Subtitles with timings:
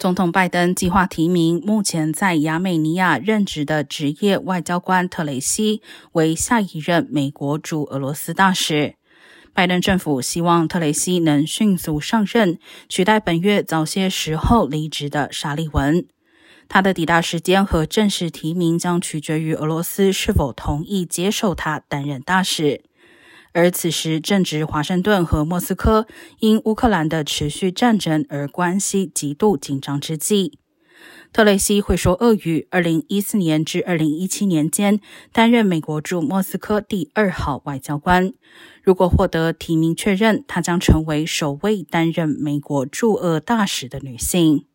[0.00, 8.94] 总统拜登计划提名目前在亚美尼亚任职的职业外交官特雷西为下一任美国驻俄罗斯大使。
[9.52, 12.58] 拜登政府希望特雷西能迅速上任，
[12.88, 16.06] 取代本月早些时候离职的沙利文。
[16.66, 22.84] 他的抵达时间和正式提名将取决于俄罗斯是否同意接受他担任大使。
[23.52, 26.06] 而此时正值华盛顿和莫斯科
[26.38, 30.58] 因乌克兰的持续战争而关系极度紧张之际，
[31.32, 32.68] 特雷西会说俄语。
[32.70, 35.00] 二零一四年至二零一七年间，
[35.32, 38.32] 担任美国驻莫斯科第二号外交官。
[38.82, 44.66] 如果获得提名确认，她将成为首位担任美国驻俄大使的女性。